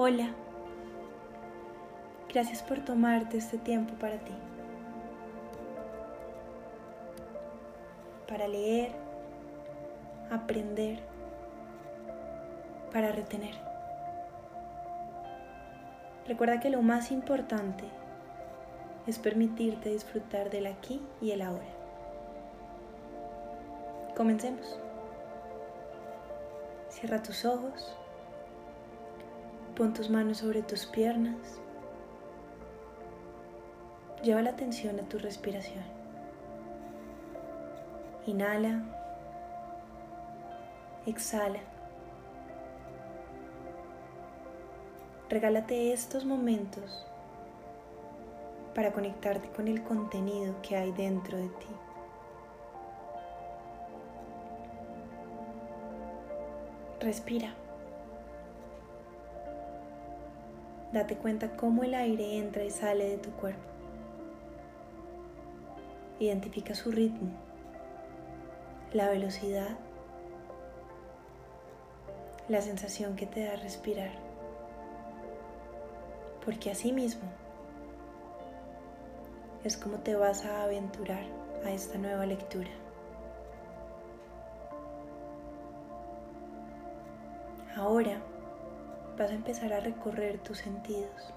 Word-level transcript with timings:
Hola. 0.00 0.28
Gracias 2.32 2.62
por 2.62 2.78
tomarte 2.84 3.36
este 3.36 3.58
tiempo 3.58 3.94
para 3.94 4.16
ti. 4.18 4.32
Para 8.28 8.46
leer, 8.46 8.92
aprender, 10.30 11.00
para 12.92 13.10
retener. 13.10 13.56
Recuerda 16.28 16.60
que 16.60 16.70
lo 16.70 16.80
más 16.80 17.10
importante 17.10 17.82
es 19.08 19.18
permitirte 19.18 19.88
disfrutar 19.88 20.48
del 20.48 20.68
aquí 20.68 21.02
y 21.20 21.32
el 21.32 21.42
ahora. 21.42 21.74
Comencemos. 24.16 24.78
Cierra 26.88 27.20
tus 27.20 27.44
ojos. 27.44 27.98
Pon 29.78 29.94
tus 29.94 30.10
manos 30.10 30.38
sobre 30.38 30.60
tus 30.62 30.86
piernas. 30.86 31.60
Lleva 34.24 34.42
la 34.42 34.50
atención 34.50 34.98
a 34.98 35.04
tu 35.04 35.18
respiración. 35.18 35.84
Inhala. 38.26 38.82
Exhala. 41.06 41.60
Regálate 45.30 45.92
estos 45.92 46.24
momentos 46.24 47.06
para 48.74 48.90
conectarte 48.90 49.48
con 49.50 49.68
el 49.68 49.84
contenido 49.84 50.60
que 50.60 50.76
hay 50.76 50.90
dentro 50.90 51.38
de 51.38 51.48
ti. 51.50 51.68
Respira. 56.98 57.54
Date 60.92 61.16
cuenta 61.16 61.54
cómo 61.56 61.84
el 61.84 61.94
aire 61.94 62.38
entra 62.38 62.64
y 62.64 62.70
sale 62.70 63.10
de 63.10 63.18
tu 63.18 63.30
cuerpo. 63.32 63.60
Identifica 66.18 66.74
su 66.74 66.90
ritmo, 66.90 67.30
la 68.92 69.10
velocidad, 69.10 69.76
la 72.48 72.62
sensación 72.62 73.16
que 73.16 73.26
te 73.26 73.44
da 73.44 73.56
respirar. 73.56 74.10
Porque 76.44 76.70
así 76.70 76.92
mismo 76.92 77.28
es 79.64 79.76
como 79.76 79.98
te 79.98 80.14
vas 80.14 80.46
a 80.46 80.64
aventurar 80.64 81.24
a 81.66 81.70
esta 81.70 81.98
nueva 81.98 82.24
lectura. 82.24 82.70
Ahora 87.76 88.22
vas 89.18 89.32
a 89.32 89.34
empezar 89.34 89.72
a 89.72 89.80
recorrer 89.80 90.38
tus 90.38 90.58
sentidos. 90.58 91.34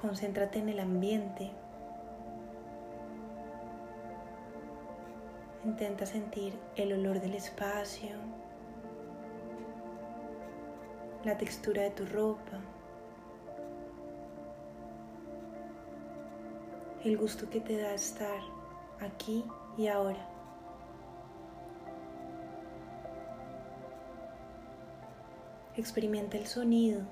Concéntrate 0.00 0.60
en 0.60 0.68
el 0.68 0.78
ambiente. 0.78 1.50
Intenta 5.64 6.06
sentir 6.06 6.56
el 6.76 6.92
olor 6.92 7.20
del 7.20 7.34
espacio, 7.34 8.16
la 11.24 11.36
textura 11.36 11.82
de 11.82 11.90
tu 11.90 12.06
ropa, 12.06 12.60
el 17.04 17.18
gusto 17.18 17.50
que 17.50 17.60
te 17.60 17.76
da 17.76 17.92
estar 17.92 18.40
aquí 19.00 19.44
y 19.76 19.88
ahora. 19.88 20.37
Experimenta 25.78 26.36
el 26.36 26.48
sonido 26.48 27.02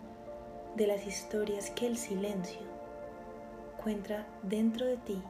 de 0.75 0.89
las 0.89 1.07
historias 1.07 1.71
que 1.71 1.87
el 1.87 1.97
silencio 1.97 2.59
encuentra 3.79 4.27
dentro 4.43 4.85
de 4.85 4.97
ti 4.97 5.23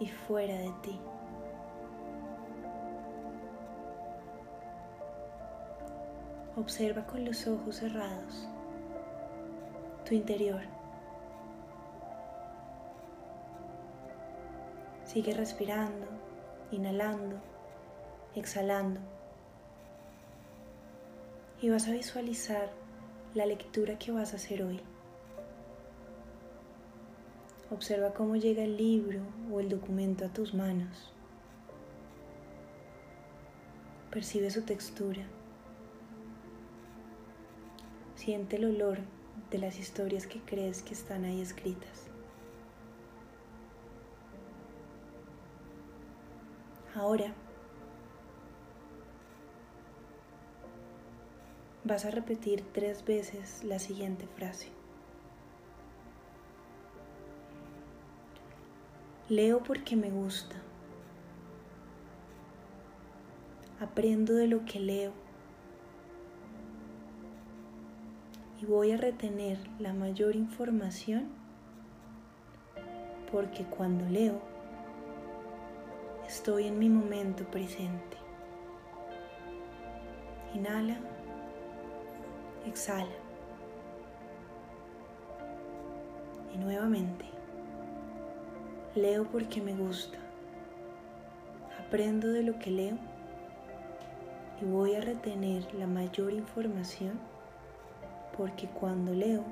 y 0.00 0.08
fuera 0.08 0.54
de 0.54 0.72
ti. 0.82 0.98
Observa 6.56 7.06
con 7.06 7.24
los 7.24 7.46
ojos 7.46 7.76
cerrados 7.76 8.48
tu 10.04 10.16
interior. 10.16 10.62
Sigue 15.04 15.32
respirando, 15.32 16.08
inhalando, 16.72 17.36
exhalando 18.34 19.00
y 21.64 21.70
vas 21.70 21.88
a 21.88 21.92
visualizar 21.92 22.70
la 23.32 23.46
lectura 23.46 23.98
que 23.98 24.12
vas 24.12 24.34
a 24.34 24.36
hacer 24.36 24.62
hoy. 24.62 24.82
Observa 27.70 28.12
cómo 28.12 28.36
llega 28.36 28.62
el 28.62 28.76
libro 28.76 29.20
o 29.50 29.60
el 29.60 29.70
documento 29.70 30.26
a 30.26 30.28
tus 30.28 30.52
manos. 30.52 31.10
Percibe 34.10 34.50
su 34.50 34.60
textura. 34.60 35.22
Siente 38.14 38.56
el 38.56 38.66
olor 38.66 38.98
de 39.50 39.56
las 39.56 39.78
historias 39.78 40.26
que 40.26 40.40
crees 40.40 40.82
que 40.82 40.92
están 40.92 41.24
ahí 41.24 41.40
escritas. 41.40 42.08
Ahora 46.94 47.32
vas 51.84 52.06
a 52.06 52.10
repetir 52.10 52.64
tres 52.72 53.04
veces 53.04 53.62
la 53.62 53.78
siguiente 53.78 54.26
frase. 54.26 54.68
Leo 59.28 59.62
porque 59.62 59.94
me 59.94 60.10
gusta. 60.10 60.56
Aprendo 63.80 64.34
de 64.34 64.48
lo 64.48 64.64
que 64.64 64.80
leo. 64.80 65.12
Y 68.60 68.66
voy 68.66 68.92
a 68.92 68.96
retener 68.96 69.58
la 69.78 69.92
mayor 69.92 70.36
información 70.36 71.28
porque 73.30 73.64
cuando 73.64 74.08
leo 74.08 74.40
estoy 76.26 76.68
en 76.68 76.78
mi 76.78 76.88
momento 76.88 77.44
presente. 77.50 78.16
Inhala. 80.54 81.13
Exhala. 82.66 83.06
Y 86.54 86.58
nuevamente, 86.58 87.24
leo 88.94 89.24
porque 89.24 89.60
me 89.60 89.74
gusta. 89.74 90.18
Aprendo 91.86 92.28
de 92.28 92.42
lo 92.42 92.58
que 92.58 92.70
leo 92.70 92.96
y 94.60 94.64
voy 94.64 94.94
a 94.94 95.00
retener 95.00 95.72
la 95.74 95.86
mayor 95.86 96.32
información 96.32 97.18
porque 98.36 98.68
cuando 98.68 99.12
leo 99.12 99.44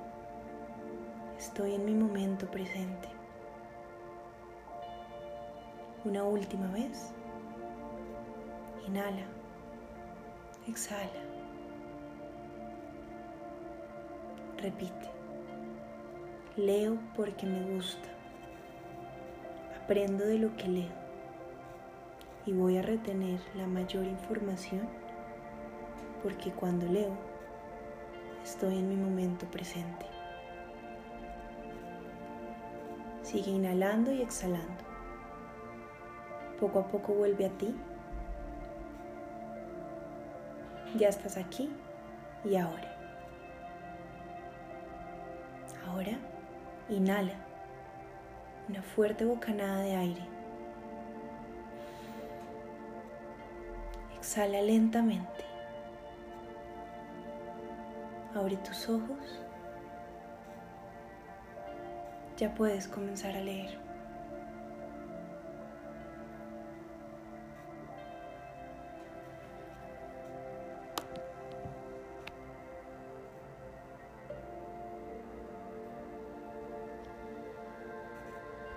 estoy 1.37 1.75
en 1.75 1.85
mi 1.85 1.95
momento 1.95 2.51
presente. 2.51 3.09
Una 6.05 6.25
última 6.25 6.67
vez. 6.69 7.13
Inhala. 8.87 9.27
Exhala. 10.67 11.32
Repite. 14.63 15.11
Leo 16.57 16.97
porque 17.17 17.47
me 17.47 17.75
gusta. 17.75 18.09
Aprendo 19.83 20.25
de 20.25 20.39
lo 20.39 20.57
que 20.57 20.69
leo. 20.69 20.93
Y 22.47 22.53
voy 22.53 22.79
a 22.79 22.83
retener 22.83 23.41
la 23.57 23.67
mayor 23.67 24.05
información 24.05 24.89
porque 26.23 26.53
cuando 26.53 26.87
leo 26.87 27.17
estoy 28.45 28.79
en 28.79 28.89
mi 28.89 28.95
momento 28.95 29.47
presente. 29.47 30.07
Sigue 33.23 33.51
inhalando 33.51 34.13
y 34.13 34.23
exhalando. 34.23 34.85
Poco 36.61 36.79
a 36.79 36.87
poco 36.87 37.15
vuelve 37.15 37.47
a 37.47 37.51
ti. 37.51 37.75
Ya 40.97 41.09
estás 41.09 41.37
aquí 41.37 41.69
y 42.45 42.55
ahora. 42.55 43.02
Ahora 45.93 46.17
inhala 46.89 47.35
una 48.67 48.81
fuerte 48.83 49.27
bocanada 49.27 49.83
de 49.83 49.95
aire. 49.95 50.23
Exhala 54.17 54.63
lentamente. 54.63 55.45
Abre 58.35 58.57
tus 58.57 58.89
ojos. 58.89 59.43
Ya 62.39 62.55
puedes 62.55 62.89
comenzar 62.89 63.37
a 63.37 63.41
leer. 63.41 63.79